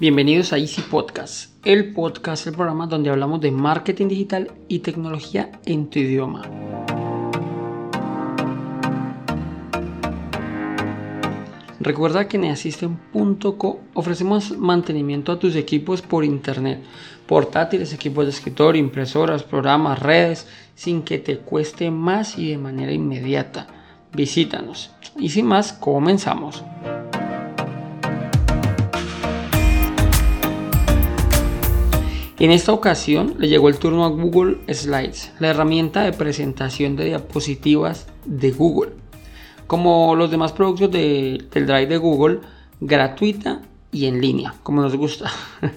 Bienvenidos 0.00 0.54
a 0.54 0.56
Easy 0.56 0.80
Podcast, 0.80 1.54
el 1.62 1.92
podcast, 1.92 2.46
el 2.46 2.54
programa 2.54 2.86
donde 2.86 3.10
hablamos 3.10 3.38
de 3.42 3.50
marketing 3.50 4.08
digital 4.08 4.50
y 4.66 4.78
tecnología 4.78 5.52
en 5.66 5.90
tu 5.90 5.98
idioma. 5.98 6.40
Recuerda 11.80 12.28
que 12.28 12.38
en 12.38 12.46
Assistant.co 12.46 13.80
ofrecemos 13.92 14.56
mantenimiento 14.56 15.32
a 15.32 15.38
tus 15.38 15.54
equipos 15.54 16.00
por 16.00 16.24
internet, 16.24 16.82
portátiles, 17.26 17.92
equipos 17.92 18.24
de 18.24 18.30
escritorio, 18.30 18.80
impresoras, 18.80 19.42
programas, 19.42 19.98
redes, 19.98 20.48
sin 20.74 21.02
que 21.02 21.18
te 21.18 21.40
cueste 21.40 21.90
más 21.90 22.38
y 22.38 22.48
de 22.48 22.56
manera 22.56 22.92
inmediata. 22.92 23.66
Visítanos. 24.14 24.92
Y 25.18 25.28
sin 25.28 25.44
más, 25.44 25.74
comenzamos. 25.74 26.64
En 32.40 32.52
esta 32.52 32.72
ocasión 32.72 33.34
le 33.36 33.48
llegó 33.48 33.68
el 33.68 33.78
turno 33.78 34.02
a 34.02 34.08
Google 34.08 34.60
Slides, 34.72 35.30
la 35.40 35.48
herramienta 35.48 36.04
de 36.04 36.14
presentación 36.14 36.96
de 36.96 37.04
diapositivas 37.04 38.06
de 38.24 38.50
Google. 38.50 38.92
Como 39.66 40.16
los 40.16 40.30
demás 40.30 40.52
productos 40.52 40.90
del 40.90 41.48
Drive 41.50 41.86
de 41.86 41.98
Google, 41.98 42.40
gratuita 42.80 43.60
y 43.92 44.06
en 44.06 44.22
línea, 44.22 44.54
como 44.62 44.80
nos 44.80 44.96
gusta. 44.96 45.30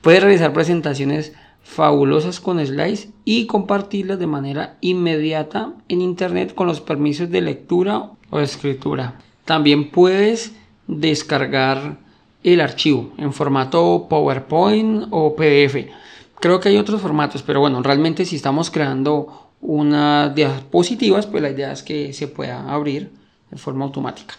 Puedes 0.00 0.22
realizar 0.22 0.54
presentaciones 0.54 1.34
fabulosas 1.62 2.40
con 2.40 2.64
slides 2.64 3.10
y 3.26 3.46
compartirlas 3.46 4.18
de 4.18 4.26
manera 4.26 4.78
inmediata 4.80 5.74
en 5.88 6.00
internet 6.00 6.54
con 6.54 6.66
los 6.66 6.80
permisos 6.80 7.28
de 7.28 7.42
lectura 7.42 8.12
o 8.30 8.40
escritura. 8.40 9.20
También 9.44 9.90
puedes 9.90 10.54
descargar 10.86 12.05
el 12.42 12.60
archivo 12.60 13.12
en 13.18 13.32
formato 13.32 14.06
PowerPoint 14.08 15.08
o 15.10 15.34
PDF 15.34 15.90
Creo 16.38 16.60
que 16.60 16.68
hay 16.68 16.76
otros 16.76 17.00
formatos, 17.00 17.42
pero 17.42 17.60
bueno, 17.60 17.82
realmente 17.82 18.24
si 18.26 18.36
estamos 18.36 18.70
creando 18.70 19.50
unas 19.62 20.34
diapositivas, 20.34 21.26
pues 21.26 21.42
la 21.42 21.50
idea 21.50 21.72
es 21.72 21.82
que 21.82 22.12
se 22.12 22.28
pueda 22.28 22.70
abrir 22.70 23.10
de 23.50 23.56
forma 23.56 23.86
automática. 23.86 24.34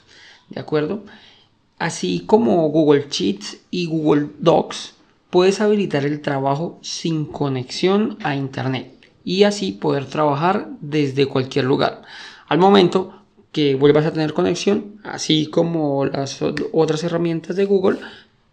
¿De 0.49 0.59
acuerdo? 0.59 1.03
Así 1.79 2.23
como 2.25 2.69
Google 2.69 3.07
Sheets 3.09 3.57
y 3.71 3.87
Google 3.87 4.29
Docs, 4.39 4.93
puedes 5.31 5.59
habilitar 5.59 6.05
el 6.05 6.21
trabajo 6.21 6.77
sin 6.81 7.25
conexión 7.25 8.17
a 8.23 8.35
Internet 8.35 9.09
y 9.23 9.43
así 9.43 9.71
poder 9.71 10.05
trabajar 10.05 10.69
desde 10.79 11.25
cualquier 11.25 11.65
lugar. 11.65 12.03
Al 12.47 12.59
momento 12.59 13.23
que 13.51 13.75
vuelvas 13.75 14.05
a 14.05 14.13
tener 14.13 14.33
conexión, 14.33 14.99
así 15.03 15.47
como 15.47 16.05
las 16.05 16.41
otras 16.41 17.03
herramientas 17.03 17.55
de 17.55 17.65
Google, 17.65 17.99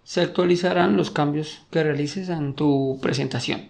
se 0.05 0.21
actualizarán 0.21 0.97
los 0.97 1.11
cambios 1.11 1.63
que 1.71 1.83
realices 1.83 2.29
en 2.29 2.55
tu 2.55 2.99
presentación. 3.01 3.69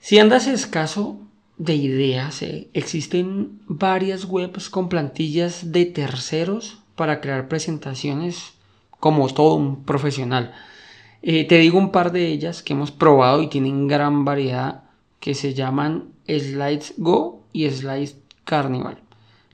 Si 0.00 0.18
andas 0.18 0.46
escaso 0.46 1.18
de 1.58 1.74
ideas, 1.74 2.42
eh, 2.42 2.68
existen 2.74 3.60
varias 3.66 4.24
webs 4.24 4.68
con 4.68 4.88
plantillas 4.88 5.72
de 5.72 5.86
terceros 5.86 6.78
para 6.96 7.20
crear 7.20 7.48
presentaciones 7.48 8.54
como 8.98 9.28
todo 9.32 9.54
un 9.54 9.84
profesional. 9.84 10.52
Eh, 11.22 11.44
te 11.44 11.58
digo 11.58 11.78
un 11.78 11.92
par 11.92 12.12
de 12.12 12.26
ellas 12.26 12.62
que 12.62 12.72
hemos 12.72 12.90
probado 12.90 13.42
y 13.42 13.48
tienen 13.48 13.86
gran 13.86 14.24
variedad 14.24 14.84
que 15.20 15.34
se 15.34 15.54
llaman 15.54 16.08
Slides 16.26 16.94
Go 16.96 17.44
y 17.52 17.70
Slides 17.70 18.16
Carnival. 18.44 18.98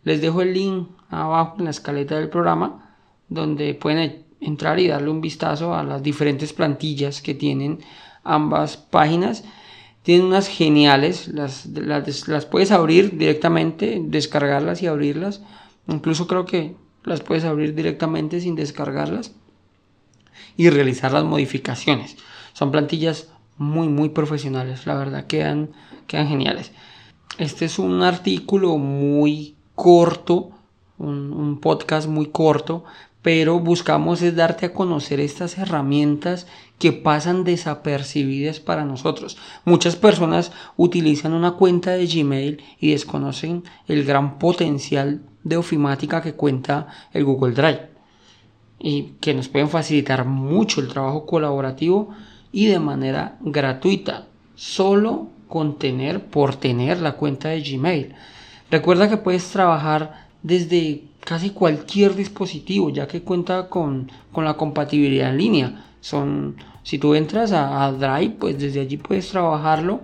Les 0.04 0.20
dejo 0.20 0.42
el 0.42 0.54
link 0.54 0.88
abajo 1.10 1.56
en 1.58 1.64
la 1.64 1.70
escaleta 1.70 2.18
del 2.18 2.28
programa 2.28 2.88
donde 3.28 3.74
pueden 3.74 4.24
entrar 4.40 4.78
y 4.78 4.88
darle 4.88 5.10
un 5.10 5.20
vistazo 5.20 5.74
a 5.74 5.82
las 5.82 6.02
diferentes 6.02 6.52
plantillas 6.52 7.22
que 7.22 7.34
tienen 7.34 7.80
ambas 8.24 8.76
páginas. 8.76 9.44
Tienen 10.02 10.26
unas 10.26 10.48
geniales, 10.48 11.28
las, 11.28 11.66
las, 11.66 12.46
puedes 12.46 12.70
abrir 12.70 13.18
directamente, 13.18 14.00
descargarlas 14.02 14.82
y 14.82 14.86
abrirlas. 14.86 15.42
Incluso 15.86 16.26
creo 16.26 16.46
que 16.46 16.76
las 17.04 17.20
puedes 17.20 17.44
abrir 17.44 17.74
directamente 17.74 18.40
sin 18.40 18.54
descargarlas 18.54 19.32
y 20.56 20.70
realizar 20.70 21.12
las 21.12 21.24
modificaciones. 21.24 22.16
Son 22.52 22.70
plantillas 22.70 23.28
muy, 23.58 23.88
muy 23.88 24.10
profesionales, 24.10 24.86
la 24.86 24.94
verdad 24.94 25.26
quedan, 25.26 25.70
quedan 26.06 26.28
geniales. 26.28 26.72
Este 27.38 27.66
es 27.66 27.78
un 27.78 28.02
artículo 28.02 28.78
muy 28.78 29.57
corto, 29.78 30.50
un, 30.98 31.60
podcast 31.62 32.08
muy 32.08 32.26
corto, 32.26 32.82
pero 33.22 33.60
buscamos 33.60 34.22
es 34.22 34.34
darte 34.34 34.66
a 34.66 34.72
conocer 34.72 35.20
estas 35.20 35.56
herramientas 35.56 36.48
que 36.80 36.92
pasan 36.92 37.44
desapercibidas 37.44 38.58
para 38.58 38.84
nosotros. 38.84 39.38
Muchas 39.64 39.94
personas 39.94 40.50
utilizan 40.76 41.32
una 41.32 41.52
cuenta 41.52 41.92
de 41.92 42.08
Gmail 42.08 42.60
y 42.80 42.90
desconocen 42.90 43.62
el 43.86 44.04
gran 44.04 44.40
potencial 44.40 45.22
de 45.44 45.56
ofimática 45.56 46.22
que 46.22 46.34
cuenta 46.34 46.88
el 47.12 47.24
Google 47.24 47.54
Drive 47.54 47.88
y 48.80 49.12
que 49.20 49.32
nos 49.32 49.46
pueden 49.46 49.68
facilitar 49.68 50.24
mucho 50.24 50.80
el 50.80 50.88
trabajo 50.88 51.24
colaborativo 51.24 52.08
y 52.50 52.66
de 52.66 52.80
manera 52.80 53.38
gratuita, 53.42 54.26
solo 54.56 55.28
con 55.46 55.78
tener 55.78 56.24
por 56.24 56.56
tener 56.56 57.00
la 57.00 57.12
cuenta 57.12 57.50
de 57.50 57.60
Gmail. 57.60 58.16
Recuerda 58.70 59.08
que 59.08 59.16
puedes 59.16 59.48
trabajar 59.50 60.28
desde 60.42 61.04
casi 61.20 61.50
cualquier 61.50 62.14
dispositivo, 62.14 62.90
ya 62.90 63.06
que 63.08 63.22
cuenta 63.22 63.68
con, 63.68 64.10
la 64.36 64.54
compatibilidad 64.54 65.30
en 65.30 65.38
línea. 65.38 65.84
Son, 66.00 66.56
si 66.82 66.98
tú 66.98 67.14
entras 67.14 67.52
a, 67.52 67.90
Drive, 67.92 68.36
pues 68.38 68.58
desde 68.58 68.80
allí 68.80 68.96
puedes 68.96 69.30
trabajarlo. 69.30 70.00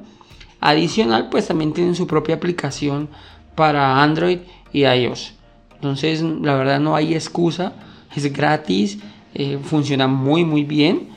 Adicional, 0.60 1.28
pues 1.30 1.46
también 1.46 1.72
tienen 1.72 1.94
su 1.94 2.06
propia 2.06 2.36
aplicación 2.36 3.08
para 3.54 4.02
Android 4.02 4.38
y 4.72 4.84
iOS. 4.84 5.34
Entonces, 5.74 6.22
la 6.22 6.54
verdad 6.54 6.80
no 6.80 6.96
hay 6.96 7.14
excusa, 7.14 7.74
es 8.16 8.32
gratis, 8.32 8.98
eh, 9.34 9.58
funciona 9.62 10.06
muy 10.06 10.44
muy 10.44 10.64
bien. 10.64 11.08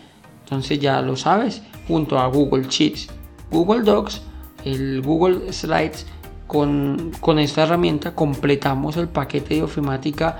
Entonces 0.43 0.79
ya 0.79 1.01
lo 1.01 1.15
sabes, 1.15 1.61
junto 1.87 2.19
a 2.19 2.27
Google 2.27 2.67
Sheets, 2.69 3.07
Google 3.51 3.83
Docs, 3.83 4.21
el 4.65 5.01
Google 5.01 5.51
Slides 5.51 6.05
con, 6.47 7.11
esta 7.39 7.63
herramienta 7.63 8.13
completamos 8.15 8.95
el 8.97 9.09
paquete 9.09 9.55
de 9.55 9.63
ofimática 9.63 10.39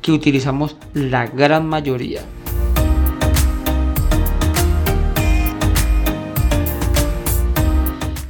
que 0.00 0.12
utilizamos 0.12 0.76
la 0.94 1.26
gran 1.26 1.66
mayoría. 1.66 2.22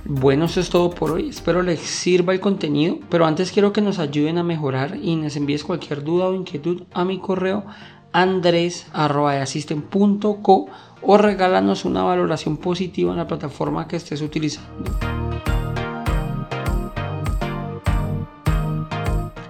Bueno, 0.04 0.46
eso 0.46 0.60
es 0.60 0.70
todo 0.70 0.90
por 0.90 1.12
hoy. 1.12 1.28
Espero 1.28 1.62
les 1.62 1.78
sirva 1.80 2.32
el 2.32 2.40
contenido, 2.40 2.98
pero 3.08 3.26
antes 3.26 3.52
quiero 3.52 3.72
que 3.72 3.80
nos 3.80 4.00
ayuden 4.00 4.38
a 4.38 4.42
mejorar 4.42 4.96
y 5.00 5.14
nos 5.16 5.36
envíes 5.36 5.62
cualquier 5.62 6.02
duda 6.02 6.26
o 6.26 6.34
inquietud 6.34 6.82
a 6.92 7.04
mi 7.04 7.20
correo 7.20 7.64
andres.asisten.co 8.12 10.66
o 11.02 11.16
regálanos 11.16 11.84
una 11.84 12.02
valoración 12.02 12.56
positiva 12.56 13.12
en 13.12 13.18
la 13.18 13.28
plataforma 13.28 13.86
que 13.86 13.94
estés 13.96 14.20
utilizando. 14.20 15.19